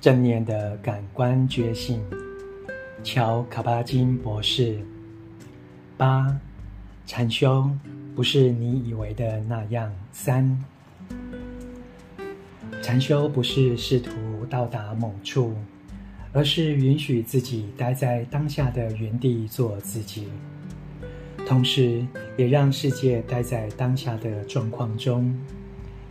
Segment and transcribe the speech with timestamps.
[0.00, 2.02] 正念的感官觉醒，
[3.04, 4.80] 乔卡巴金博士。
[5.98, 6.34] 八，
[7.04, 7.70] 禅修
[8.16, 9.92] 不是你以为的那样。
[10.10, 10.58] 三，
[12.80, 14.10] 禅修不是试图
[14.48, 15.54] 到达某处，
[16.32, 20.28] 而是允许自己待在当下的原地做自己，
[21.46, 22.06] 同时
[22.38, 25.38] 也让世界待在当下的状况中。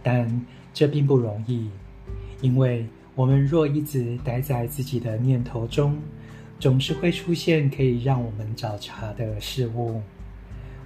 [0.03, 0.45] 但
[0.76, 1.71] 这并不容易，
[2.41, 2.85] 因为。
[3.19, 5.99] 我们若一直待在自己的念头中，
[6.57, 10.01] 总是会出现可以让我们找茬的事物，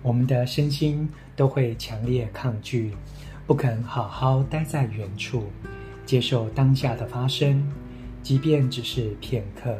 [0.02, 2.92] 我们的身心都会强烈抗拒，
[3.46, 5.44] 不肯好好待在原处，
[6.08, 7.72] 接受当下的发生，
[8.24, 9.78] 即便只是片刻。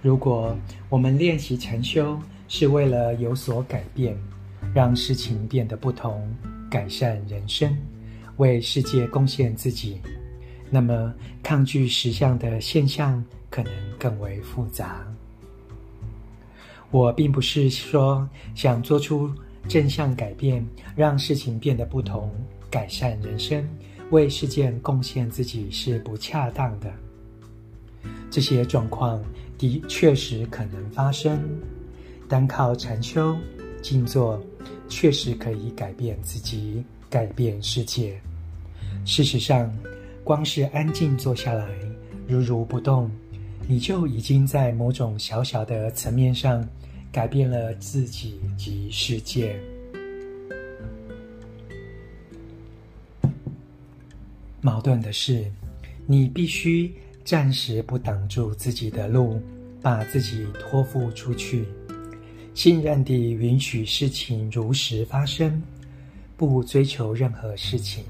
[0.00, 0.56] 如果
[0.88, 2.18] 我们练习禅修
[2.48, 4.16] 是为了有所改变，
[4.74, 6.34] 让事情变得不同，
[6.70, 7.76] 改善人生，
[8.38, 10.00] 为世界贡献自己。
[10.74, 15.06] 那么，抗拒实相的现象可能更为复杂。
[16.90, 19.30] 我并不是说想做出
[19.68, 22.32] 正向改变，让事情变得不同，
[22.70, 23.68] 改善人生，
[24.10, 26.90] 为世界贡献自己是不恰当的。
[28.30, 29.22] 这些状况
[29.58, 31.38] 的确实可能发生，
[32.26, 33.36] 单靠禅修、
[33.82, 34.42] 静坐，
[34.88, 38.18] 确实可以改变自己，改变世界。
[39.04, 39.70] 事实上，
[40.24, 41.66] 光是安静坐下来，
[42.28, 43.10] 如如不动，
[43.66, 46.66] 你就已经在某种小小的层面上
[47.10, 49.58] 改变了自己及世界。
[54.60, 55.44] 矛盾的是，
[56.06, 59.42] 你必须暂时不挡住自己的路，
[59.80, 61.64] 把自己托付出去，
[62.54, 65.60] 信任地允许事情如实发生，
[66.36, 68.04] 不追求任何事情。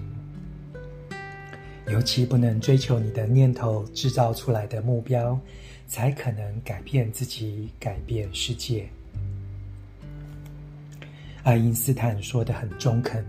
[1.89, 5.39] 尤其不能追求你的念头制造出来的目标，
[5.87, 8.89] 才可能改变自己，改变世界。
[11.43, 13.25] 爱因斯坦说得很中肯：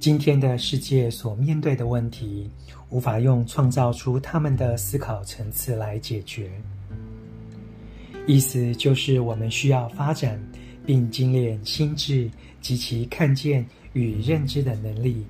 [0.00, 2.50] 今天的世界所面对的问题，
[2.90, 6.50] 无法用创造出他们的思考层次来解决。
[8.26, 10.40] 意思就是，我们需要发展
[10.84, 12.28] 并精炼心智
[12.60, 15.24] 及其看见与认知的能力。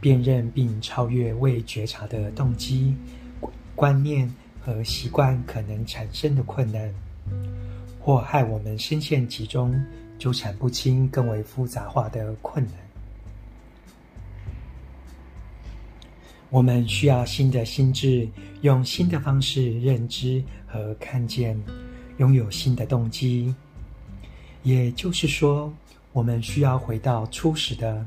[0.00, 2.94] 辨认并超越未觉察的动机、
[3.74, 6.92] 观念和习惯可能产生的困难，
[8.00, 9.74] 或害我们深陷其中、
[10.18, 12.74] 纠缠不清、更为复杂化的困难。
[16.48, 18.28] 我们需要新的心智，
[18.60, 21.60] 用新的方式认知和看见，
[22.18, 23.54] 拥有新的动机。
[24.62, 25.72] 也就是说，
[26.12, 28.06] 我们需要回到初始的。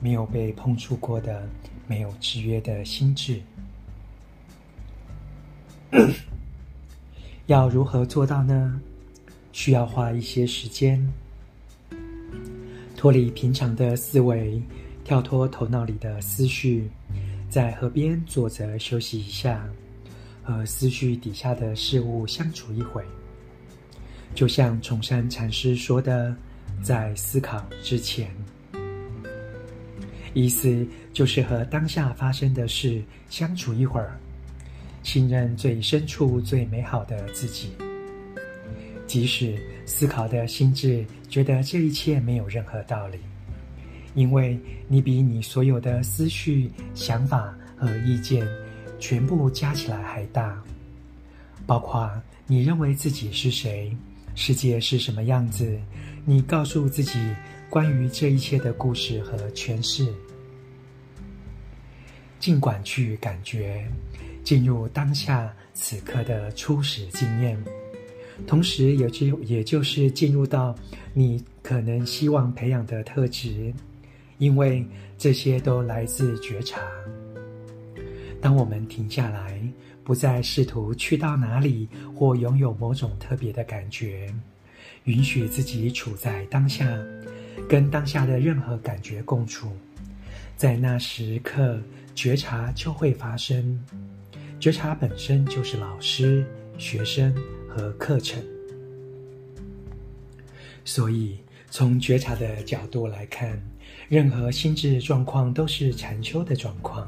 [0.00, 1.48] 没有被碰触过的、
[1.86, 3.40] 没有制约的心智，
[7.46, 8.80] 要如何做到呢？
[9.52, 11.04] 需要花一些时间，
[12.96, 14.62] 脱离平常的思维，
[15.02, 16.88] 跳脱头脑里的思绪，
[17.50, 19.68] 在河边坐着休息一下，
[20.44, 23.02] 和思绪底下的事物相处一会，
[24.32, 26.36] 就像崇山禅师说的，
[26.82, 28.30] 在思考之前。
[30.34, 34.18] 意思就是和当下发生的事相处一会儿，
[35.02, 37.70] 信任最深处最美好的自己。
[39.06, 43.18] 即使思考的心智觉得这一切没有任何道理，
[44.14, 48.46] 因为你比你所有的思绪、想法和意见
[48.98, 50.62] 全部加起来还大，
[51.66, 52.10] 包括
[52.46, 53.96] 你认为自己是谁，
[54.34, 55.80] 世界是什么样子，
[56.24, 57.18] 你告诉自己。
[57.70, 60.06] 关于这一切的故事和诠释，
[62.40, 63.86] 尽管去感觉，
[64.42, 67.62] 进入当下此刻的初始经验，
[68.46, 70.74] 同时也就也就是进入到
[71.12, 73.70] 你可能希望培养的特质，
[74.38, 74.82] 因为
[75.18, 76.80] 这些都来自觉察。
[78.40, 79.60] 当我们停下来，
[80.02, 84.32] 不再试图去到哪里或拥有某种特别的感觉，
[85.04, 86.86] 允许自己处在当下。
[87.68, 89.70] 跟当下的任何感觉共处，
[90.56, 91.78] 在那时刻，
[92.14, 93.78] 觉察就会发生。
[94.58, 96.46] 觉察本身就是老师、
[96.78, 97.32] 学生
[97.68, 98.42] 和课程。
[100.82, 101.36] 所以，
[101.70, 103.60] 从觉察的角度来看，
[104.08, 107.06] 任何心智状况都是禅修的状况。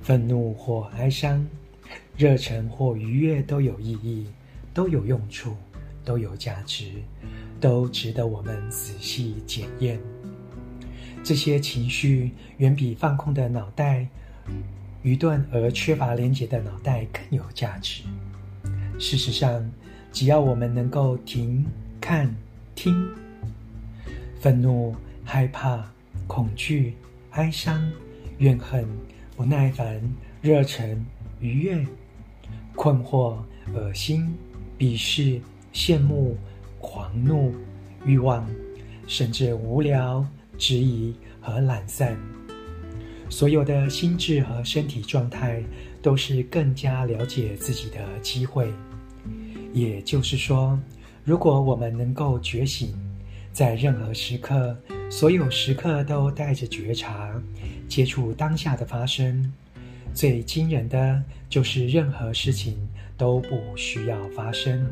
[0.00, 1.46] 愤怒或哀伤，
[2.16, 4.26] 热忱或愉悦都有意义，
[4.72, 5.54] 都有用处，
[6.02, 6.86] 都有价值。
[7.64, 9.98] 都值得我们仔细检验。
[11.22, 14.06] 这些情绪远比放空的脑袋
[15.00, 18.02] 愚钝而缺乏连结的脑袋更有价值。
[18.98, 19.66] 事实上，
[20.12, 21.64] 只要我们能够停、
[22.02, 22.36] 看、
[22.74, 22.94] 听，
[24.38, 24.94] 愤怒、
[25.24, 25.90] 害怕、
[26.26, 26.94] 恐惧、
[27.30, 27.90] 哀伤、
[28.36, 28.86] 怨恨、
[29.36, 30.02] 不耐烦、
[30.42, 31.02] 热忱、
[31.40, 31.86] 愉悦、
[32.76, 33.38] 困惑、
[33.72, 34.34] 恶心、
[34.78, 35.40] 鄙视、
[35.72, 36.36] 羡慕、
[36.84, 37.54] 狂怒、
[38.04, 38.46] 欲望，
[39.06, 40.22] 甚至无聊、
[40.58, 42.14] 质疑和懒散，
[43.30, 45.62] 所有的心智和身体状态，
[46.02, 48.70] 都是更加了解自己的机会。
[49.72, 50.78] 也就是说，
[51.24, 52.94] 如果我们能够觉醒，
[53.50, 54.76] 在任何时刻，
[55.10, 57.34] 所有时刻都带着觉察，
[57.88, 59.50] 接触当下的发生，
[60.12, 62.76] 最惊人的就是任何事情
[63.16, 64.86] 都不需要发生。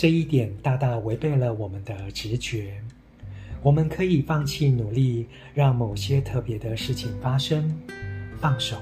[0.00, 2.72] 这一点大大违背了我们的直觉。
[3.62, 7.70] 我们可以放弃努力，让某些特别的事情发生，
[8.40, 8.78] 放手，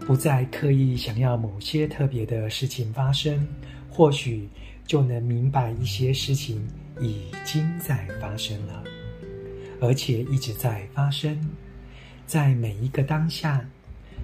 [0.00, 3.46] 不再刻意想要某些特别的事情发生。
[3.90, 4.48] 或许
[4.86, 6.66] 就能明白一些事情
[7.02, 8.82] 已经在发生了，
[9.78, 11.38] 而且一直在发生，
[12.24, 13.62] 在每一个当下，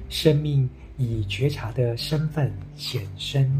[0.08, 0.66] 生命
[0.96, 3.52] 以觉察的身份显身。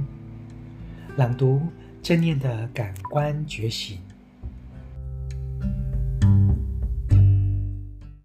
[1.16, 1.60] 朗读
[2.02, 3.98] 正念的感官觉醒。